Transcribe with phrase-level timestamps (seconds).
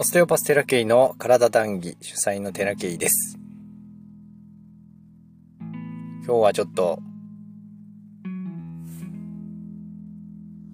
[0.00, 3.36] オステオパステラケイの体談義主催のテラケイです。
[6.24, 7.00] 今日はちょっと、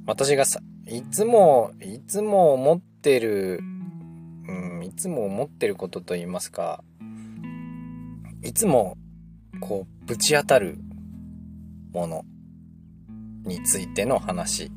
[0.05, 3.61] 私がさ、いつも、いつも思ってる、
[4.47, 6.85] うん、いつも思ってることと言いますか、
[8.43, 8.99] いつも、
[9.59, 10.77] こう、ぶち当たる
[11.95, 12.25] もの
[13.47, 14.71] についての話。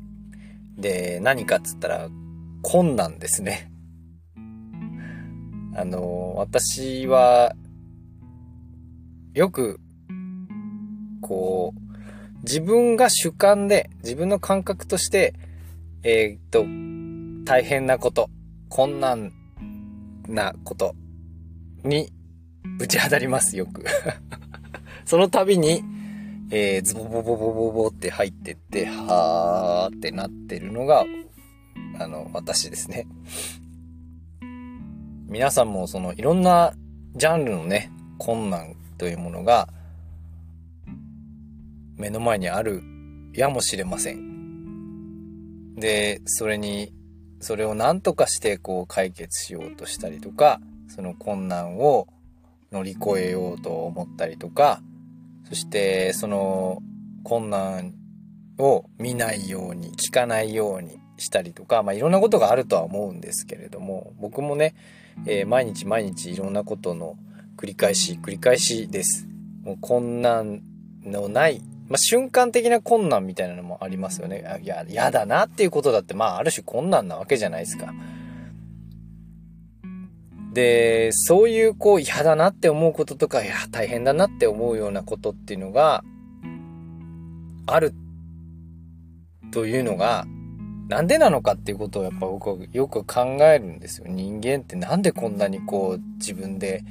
[0.78, 2.08] で、何かっつったら、
[2.62, 3.70] 困難ですね。
[5.78, 7.54] あの、私は、
[9.32, 9.78] よく、
[11.20, 15.34] こう、自分が主観で、自分の感覚として、
[16.02, 16.64] えー、っと、
[17.44, 18.28] 大変なこと、
[18.68, 19.32] 困難
[20.26, 20.96] なこと
[21.84, 22.10] に
[22.76, 23.84] ぶち当たります、よく。
[25.06, 25.84] その度に、
[26.50, 31.04] えー、ズボボボボボボって入ってって、はーってなってるのが、
[32.00, 33.06] あの、私ですね。
[35.28, 36.72] 皆さんもそのいろんな
[37.14, 39.68] ジャンルのね、困難というものが
[41.98, 42.82] 目の前にある
[43.34, 45.74] やもしれません。
[45.74, 46.94] で、それに、
[47.40, 52.08] それを何とかしてこう解決しようとしたりとか、その困難を
[52.72, 54.80] 乗り越えようと思ったりとか、
[55.46, 56.82] そしてその
[57.22, 57.92] 困難
[58.56, 64.74] を見ないように、聞かないようにしたりとか、まあいろんなことがあるとは思うんですけれども、僕もね、
[65.26, 67.16] えー、毎日毎日いろんなことの
[67.56, 69.28] 繰り返し繰り返しです。
[69.62, 70.62] もう困難
[71.04, 74.60] のない、まあ、瞬間的な困難みたいなのもありますよね。
[74.62, 77.92] いや、嫌だなっていうことだって、まあ、ある種困難なわけじゃないですか。
[80.52, 86.02] で、そういうこう嫌だなって思うこととか、いや、大変だなって思うようなことっていうのが、
[87.66, 87.92] ある
[89.52, 90.26] というのが、
[90.88, 94.06] なんでなのかっていうことをやっぱ僕はよく考えるんですよ。
[94.08, 96.82] 人間ってなんでこんなにこう自分で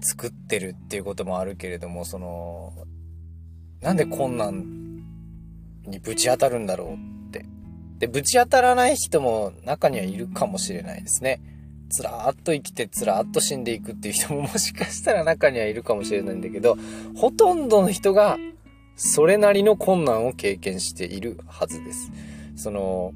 [0.00, 2.72] 作ってるっていうこともあるけれども、その、
[3.80, 5.02] なんで困難
[5.86, 7.44] にぶち当たるんだろうって。
[7.98, 11.40] で、ぶち当たらない人も中にはいるかもしれないですね。
[11.90, 16.78] つらーっと生きてつらーっと死んでいくっていう人も もしかしたら中にはいるかもしれないんだけど、
[17.16, 18.38] ほとんどの人が
[18.94, 22.12] それなりの困難を経験しているはずです。
[22.60, 23.12] その、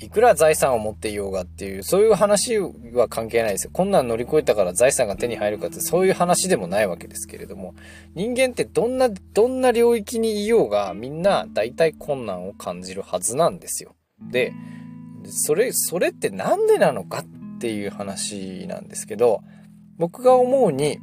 [0.00, 3.70] いくら財産を持っていようがっていう、そういう話は関係ないですよ。
[3.72, 7.74] こんなん乗り越えたから財産が手に入るかって、そういう話でもないわけですけれども、
[8.14, 13.94] 人間ってどんな、どんな領域にいようが、みんな大体困難を感じるはずなんですよ。
[14.30, 14.52] で、
[15.24, 19.42] それ、それってなんでなのかっていう話なんですけど、
[19.96, 20.98] 僕が思うに、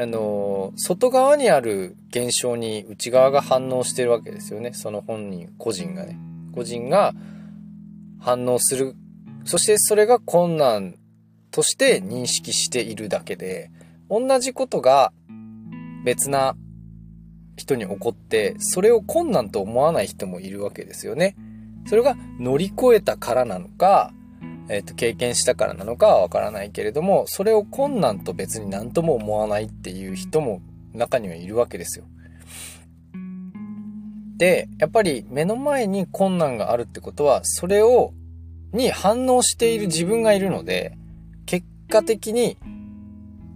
[0.00, 4.72] あの、外側にある現象に内側が反応してるわけですよね。
[4.72, 6.18] その本人、個人がね。
[6.54, 7.12] 個人が
[8.18, 8.96] 反応する。
[9.44, 10.94] そしてそれが困難
[11.50, 13.70] として認識しているだけで、
[14.08, 15.12] 同じことが
[16.02, 16.56] 別な
[17.58, 21.36] 人に起こって、それを困難と思わない人もいるわけですよね。
[21.86, 24.14] それが乗り越えたからなのか、
[24.70, 30.62] えっ、ー、と、経験したからなのかはわからないけれども、それを困難と別に何とも思わないっていう人も
[30.94, 32.04] 中にはいるわけですよ。
[34.36, 38.12] で、やっぱり目の前に困難があるってことは、それを、
[38.72, 40.96] に反応している自分がいるので、
[41.46, 42.56] 結果的に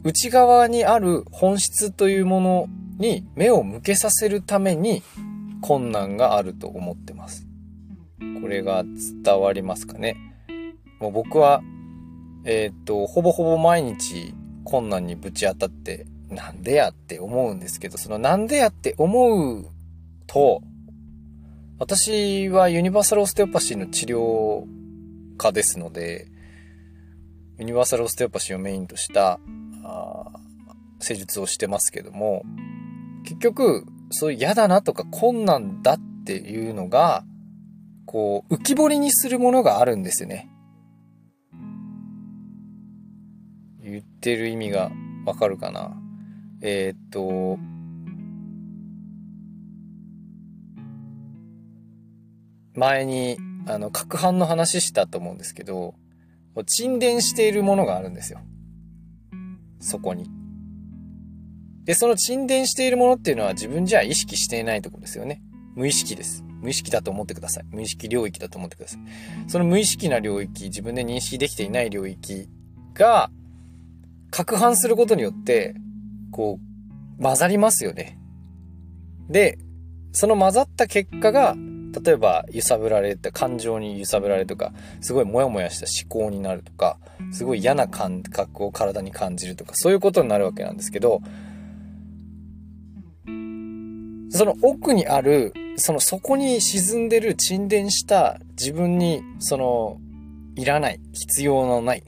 [0.02, 5.04] 内側にある本質というものに目を向けさせるために
[5.60, 7.46] 困難があると思ってます。
[8.42, 8.84] これが
[9.22, 10.33] 伝わりますかね。
[11.04, 11.62] もう僕は、
[12.47, 14.32] えっ、と、ほぼほぼ毎日
[14.65, 19.66] 困難にぶち当たって、なんでやって思うんですけど、そのなんでやって思う
[20.26, 20.62] と、
[21.78, 24.64] 私はユニバーサルオステオパシーの治療
[25.37, 26.28] 家ですので、
[27.59, 29.38] ユニバーサルオステオパシーをメインとした
[31.00, 32.44] 施術をしてますけども、
[33.25, 37.25] 結局、そういう嫌だなとか困難だっていうのが、
[38.06, 40.49] こう、浮き彫りにするものがあるんですよね。
[43.84, 44.90] 言ってる意味が
[45.26, 45.94] わかるかな。
[46.62, 47.58] えー、っと、
[52.75, 53.36] 前に、
[53.66, 55.94] あの、核反の話したと思うんですけど、
[56.66, 58.40] 沈殿しているものがあるんですよ。
[59.81, 60.30] そこに。
[61.84, 65.42] で、その沈殿しているものっていうのは自分じゃ意識していないとこですよね。
[65.75, 66.42] 無意識です。
[66.62, 67.64] 無意識だと思ってください。
[67.70, 69.00] 無意識領域だと思ってください。
[69.48, 72.48] その無意識な領域、自分で認識できていない領域
[72.94, 73.30] が、
[74.34, 75.76] 攪拌することによって、
[76.32, 76.58] こ
[77.20, 78.19] う、混ざりますよね。
[79.28, 79.58] で、
[80.10, 81.54] その混ざった結果が
[82.04, 86.98] 例えば揺さぶられた感情に揺さぶられるとか、すごいモヤモヤした思考になるとか、
[87.31, 91.22] すごい嫌な感覚を体に感じるとか、そういうことになるわけなんですけど、
[94.30, 100.00] その奥にある、その底に沈んでる沈殿した自分に、その、
[100.56, 102.02] いらない、必要のない、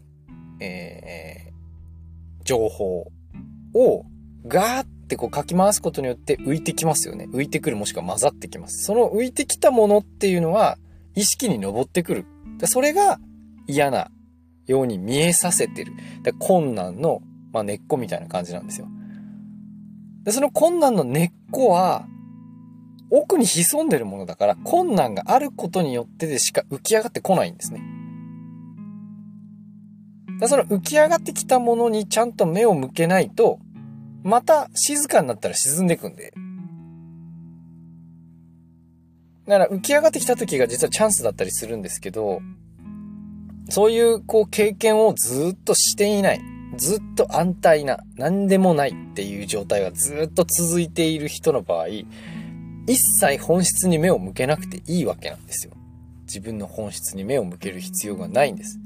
[0.60, 1.35] え、
[2.46, 3.12] 情報
[3.74, 4.06] を
[4.46, 7.28] ガーってこう書き回すことによって浮いてきますよね。
[7.32, 8.84] 浮いてくるもしくは混ざってきます。
[8.84, 10.78] その浮いてきたものっていうのは
[11.14, 12.24] 意識に上ってくる。
[12.64, 13.18] それが
[13.66, 14.10] 嫌な
[14.66, 15.92] ように見えさせてる。
[16.38, 17.20] 困難の、
[17.52, 18.88] まあ、根っこみたいな感じなんですよ。
[20.24, 22.06] で、その困難の根っこは、
[23.10, 27.80] 奥に潜んでるものだから、困難があることによってでしか浮き上がってこないんですね。
[30.40, 33.58] だその浮き上がってきたものにちゃんと目を向けないと、
[34.22, 36.34] また静かになったら沈んでいくんで。
[39.46, 42.40] だから浮き上がってきた時が実はチャンスだったりするんですけど、
[43.68, 46.40] そういうこう経験をずっとしていない。
[46.76, 51.88] ずっと安泰な、何でもないっていう状態がずっと続いている人の場合、
[52.86, 55.72] 一切本質に目を向けなくていいわけなんですよ。
[56.22, 58.78] 自分の本質に目を向ける必要がないんです。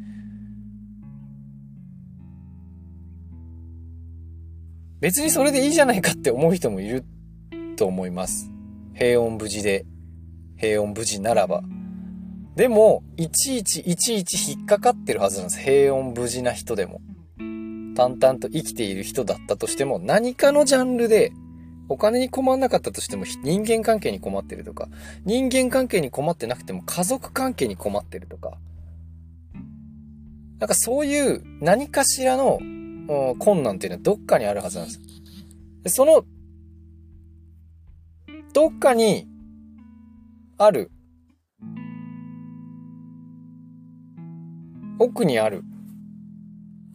[5.00, 7.04] 別にそれでいいじゃないかって思う人もいる
[7.76, 8.50] と思います。
[8.94, 9.86] 平穏無事で、
[10.58, 11.62] 平穏無事ならば。
[12.56, 15.60] でも、いちいちいちいち引っかかってるはずなんです。
[15.60, 17.00] 平穏無事な人でも。
[17.96, 21.32] 淡々と生きている人だったとしても、何かのジャンルで、
[21.88, 24.88] お金に困んなかったとしても人間関係に困ってるとか、
[25.24, 28.58] 人間関係に困ってなくても家族関係に困ってるとか、
[30.60, 32.60] なんかそういう何かしらの
[33.38, 35.00] 困難っていうのはどっかにあるはずなんです。
[35.82, 36.24] でその、
[38.52, 39.26] どっかに
[40.58, 40.90] ある、
[44.98, 45.62] 奥にある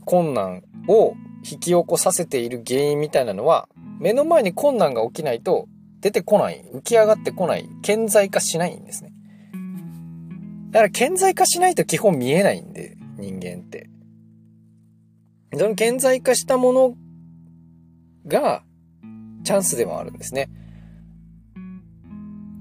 [0.05, 1.15] 困難を
[1.49, 3.67] 引き起こさせている原因みたいなのは、
[3.99, 5.67] 目の前に困難が起きないと
[6.01, 9.11] 出てこない、浮き上がってこない、顕在化しないんですね。
[10.71, 13.89] だから顕在化しないと基本見えないんで、人間って。
[15.57, 16.97] その顕在化したもの
[18.27, 18.63] が
[19.45, 20.49] チャンスでもあるんですね。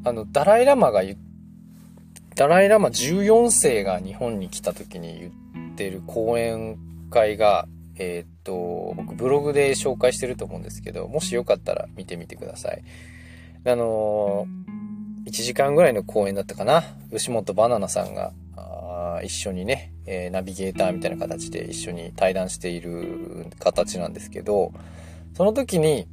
[0.04, 1.16] あの、ダライラマが言
[2.36, 6.78] ダライラマ14世が日本に来た時に言ってる講演
[7.10, 12.82] 会が、えー、っと、僕ブログで紹介してると思うんですけど、もしよかったら見てみてください。
[13.64, 16.84] あのー、1時間ぐらいの講演だったかな。
[17.10, 18.32] 吉本バナナさんが、
[19.22, 24.72] 一緒にね、えー、ナビゲーターみたいな形で一緒に対談している形なんですけど、
[25.34, 26.06] その時に、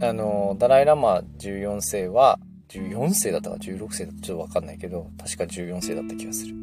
[0.00, 2.38] あの、ダライラマ14世は、
[2.68, 6.54] 14世だったか16世だったかちょっとわかんないけど、確か14世だった気がする。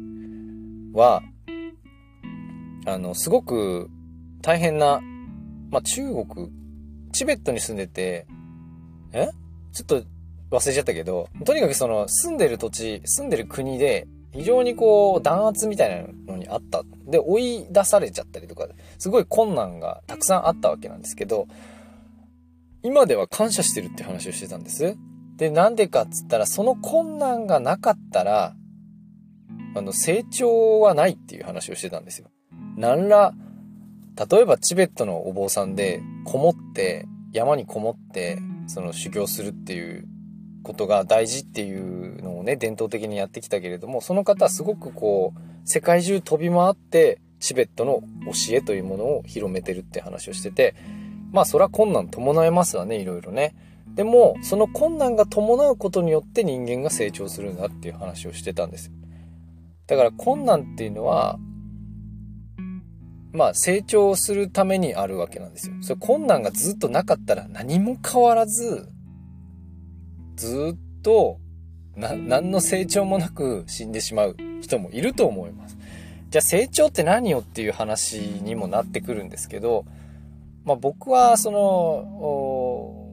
[0.92, 1.22] は、
[2.86, 3.88] あの、すごく
[4.42, 5.00] 大変な、
[5.70, 6.50] まあ、中国、
[7.12, 8.26] チベットに住んでて、
[9.12, 9.28] え？
[9.72, 10.02] ちょっと
[10.50, 16.82] 忘れちゃったけど、とにかくその住んでる土地、住んでる国で非常にこう、弾圧みたいなのにあった。
[17.06, 18.66] で、追い出されちゃったりとか、
[18.98, 21.46] すごい困難がたくさんあったわけなんですけど、
[22.82, 24.96] 今では感謝してるって話をしてたんです。
[25.36, 28.56] で、なんでかっつったら、その困難がなかったら、
[29.76, 32.28] あの、成長はないっていう話をしてたんですよ。
[32.76, 33.34] なんら、
[34.30, 40.08] 例えばチベットのお坊さんで、こもって、山にこもって、その修行するっていう
[40.64, 50.74] ことが大事っていうのをね、伝統的にやってきたけれども、その方はすごくこう、世界中飛び回って、チベットの教えというものを広めてるって話をしてて、
[51.30, 53.54] まあそれは困難伴いますわね、いろいろね。
[53.94, 58.90] でも、その困難が伴うことによって人間が成長するんだっていう話をしてたんです。
[59.86, 61.38] だから困難っていうのは、
[63.32, 65.74] まあ成長するためにあるわけなんですよ。
[65.82, 68.88] それ困難がずっとなかったら何も変わらず、
[70.36, 71.38] ずっと、
[71.96, 75.76] 何の成長もなく死んでしまう人もいると思います。
[76.30, 79.84] じゃあ成長って何よっていう話にもなってくるんですけど、
[80.64, 83.12] まあ僕はその、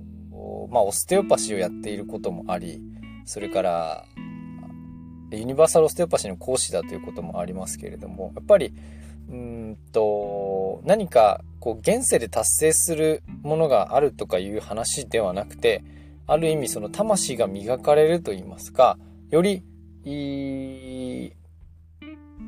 [0.72, 2.82] まあオステオパシーをやっていることもあり、
[3.26, 4.06] それから、
[5.32, 8.74] ユニバーサルオステオパシーの講師だということもありますけれども、やっぱり、
[9.30, 15.84] うんと、何かこう現世で達成するものがあるとかいう話ではなくて、
[16.32, 18.98] ある意味その魂が磨かれると言いますか、
[19.32, 19.64] より、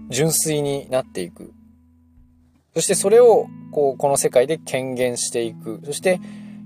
[0.09, 1.53] 純粋になっていく。
[2.73, 5.81] そしてそれを、こう、この世界で権限していく。
[5.83, 6.21] そして、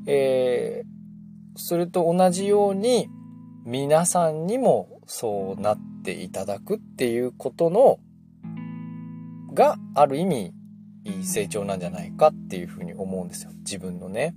[0.05, 0.87] えー、
[1.55, 3.09] それと同じように、
[3.65, 7.97] 皆さんにもそうなっていただくっていうことの、
[9.55, 10.53] がある意味、
[11.03, 13.51] いい成長なんじゃないかっていうふうに思うんですよ。
[13.65, 14.35] 自分のね。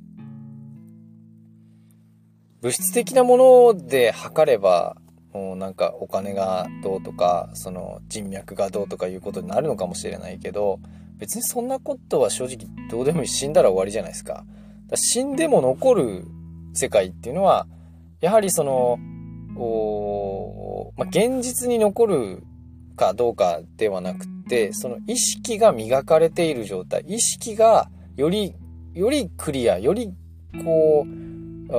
[2.62, 3.36] 物質的なも
[3.72, 4.96] ので測れば、
[5.32, 10.80] もうなんかお金がどうとか、その人脈がどうとかいうことになるのかもしれないけど、
[11.18, 13.28] 別にそんなことは正直どうでもいい。
[13.28, 14.44] 死んだら終わりじゃないですか。
[14.90, 16.24] か死んでも残る
[16.74, 17.66] 世界っていうのは、
[18.20, 18.98] やはりその、
[19.56, 22.42] おまあ、現実に残る
[22.96, 28.54] かどうかではなくて、その意識が磨かれている状態、意識がより、
[28.94, 30.12] よりクリア、より
[30.64, 31.70] こう、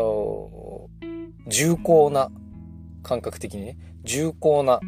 [1.47, 2.29] 重厚な
[3.03, 4.79] 感覚的にね、重厚な、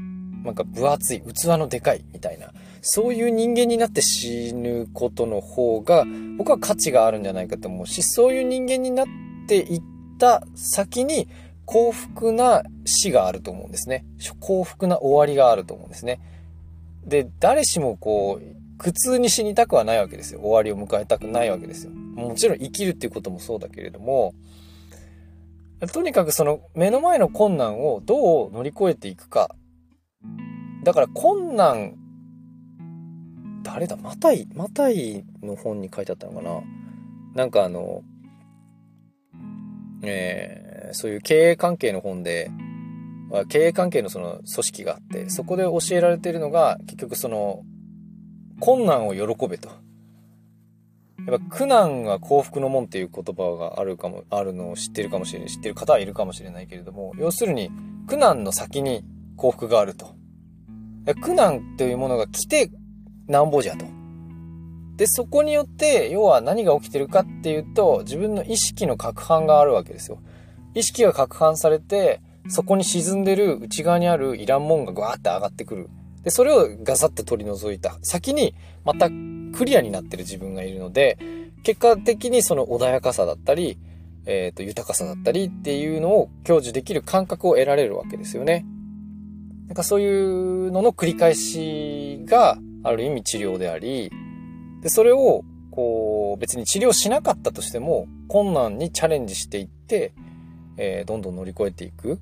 [0.43, 6.05] なんか分厚い、器のでかいみたいな、そういう人間になって死ぬことの方が、
[6.37, 9.05] 僕は価値があるんじゃないかと思うし、そういう人間になっ
[9.47, 9.81] ていっ
[10.19, 11.27] た先に、
[11.65, 14.05] 幸福な死があると思うんですね。
[14.39, 16.19] 幸福な終わりがあると思うんですね。
[17.05, 20.41] で、誰しもこう、苦痛に死にたくはないわけですよ。
[20.41, 21.91] 終わりを迎えたくないわけですよ。
[21.91, 24.33] もちろん生きるっていうこともそうだけれども、
[25.87, 29.55] とにかくその目の前の困難をどう乗り越えていくか。
[30.83, 31.95] だから困難、
[33.63, 33.95] 誰だ？
[33.95, 36.61] マタイ、マタイの本に書いてあったのかな？
[37.35, 38.03] なんかあの、
[40.03, 42.51] えー、そういう経営関係の本で、
[43.49, 47.63] 経営関係のその組織があって、そこで教えられているのが、結局その、
[48.59, 49.69] 困難を喜べと。
[51.27, 57.71] やっぱ苦難が幸福の門っていう言葉があるかも、あるのを知ってるかもしれない、知ってる方はいるかもしれないけれども、要するに
[58.07, 59.03] 苦難の先に
[59.37, 60.15] 幸福があると。
[61.21, 62.71] 苦難というものが来て
[63.27, 63.85] なんぼじゃと。
[64.95, 70.19] で、そこによって、要は何が起きてるかっていうと、自分の意識の攪拌があるわけですよ。
[70.75, 75.89] 意識が攪拌されて、そこに沈んでる内側にあるいらんもんがガーって上がってくる。
[76.23, 78.53] で、それをガサッと取り除いた先に、
[78.85, 79.09] また
[79.53, 81.17] クリアになってる自分がいるので、
[81.63, 83.77] 結果的にその穏やかさだったり、
[84.25, 88.65] えっ、ー、と、豊かさだったりっていうのを享受できる感覚を得られるわけですよね。
[89.67, 94.11] なんかそういうのの繰り返しがある意味治療であり、
[94.81, 100.13] で、それを、こう、別に治療しなかったとしても、困難にチャレンジしていって、
[100.77, 102.19] えー、どんどん乗り越えていく。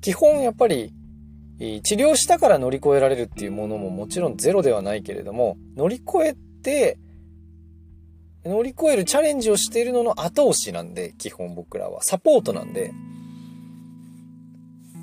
[0.00, 0.92] 基本やっぱり
[1.58, 6.36] 治療したから乗り越えられるっていうものももちろんゼロではないけれども、乗り越え、
[8.44, 12.02] 乗り越えるチャレンジをしているのの後押しなんで、基本僕らは。
[12.02, 12.92] サポートなんで、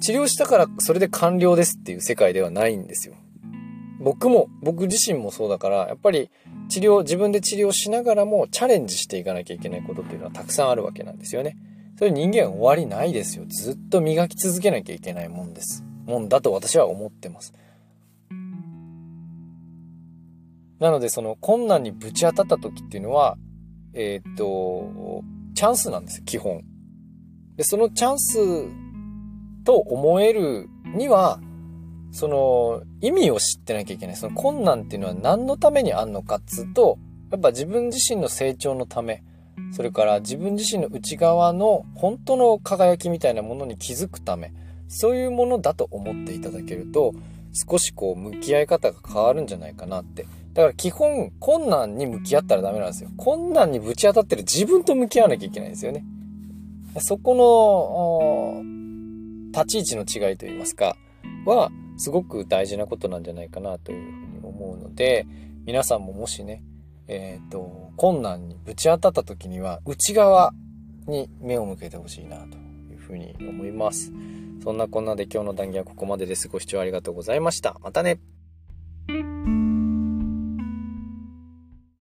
[0.01, 3.15] 治療したからそれで完了ですっていう世界ではないんですよ。
[3.99, 6.29] 僕も、僕自身もそうだから、やっぱり
[6.69, 11.57] 治療、自分で治療しながらもチャレンジしていかなきゃいけないことっていうのはたくさんあるわけなんですよね。
[11.97, 13.45] それ人間終わりないですよ。
[13.47, 15.83] ずっと磨き続けなきゃいけないもんです。
[16.05, 17.53] もんだと私は思ってます。
[20.79, 23.37] なのでその困難にぶち当たった時っていうのは、
[23.93, 25.23] えー、っと、
[25.55, 26.63] チャンスなんですよ、基本。
[27.57, 28.37] で、そのチャンス
[29.65, 31.39] と思えるには、
[32.11, 34.15] その意味を知ってなきゃいけない。
[34.15, 36.97] その困難っていうのは何のためにあんのかっつうと、
[37.31, 39.23] やっぱ自分自身の成長のため、
[39.71, 44.53] それから自分自身の内側の本当の輝きみたいなものに気づくため、
[44.87, 47.13] そういうものだと思っていただけると、
[47.69, 50.25] 少しこう向き合い方が変わるんじゃないかなって。
[50.59, 53.09] だから基本困難に向き合ったらダメなんですよ。
[53.15, 56.03] 困難にぶち当たってる自分と向き合わなきゃいけないんですよね。
[56.99, 58.61] そこ
[59.53, 60.97] の立ち位置の違いといいますか、
[61.45, 65.25] はすごく大事なことなんじゃないかなというふうに思うので、
[65.65, 66.61] 皆さんももしね、
[67.07, 70.51] えっ、ー、と、困難にぶち当たった時には内側
[71.07, 72.57] に目を向けてほしいなと
[72.91, 74.11] いうふうに思います。
[74.61, 76.49] そんなこんなで今日の談義はここまでです。
[76.49, 77.77] ご視聴ありがとうございました。
[77.81, 78.19] またね